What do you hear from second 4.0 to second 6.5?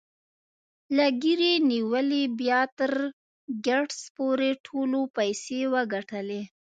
پورې ټولو پيسې وګټلې.